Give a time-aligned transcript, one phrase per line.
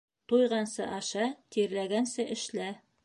[0.31, 1.27] Туйғансы аша,
[1.57, 2.73] тирләгәнсе эшлә.